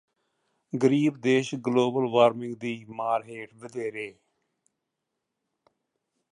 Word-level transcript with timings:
ਗਰੀਬ 0.73 1.17
ਦੇਸ਼ 1.17 1.53
global 1.55 2.07
warming 2.11 2.55
ਦੀ 2.55 2.73
ਮਾਰ 2.89 3.23
ਹੇਠ 3.23 3.53
ਵਧੇਰੇ 3.55 4.13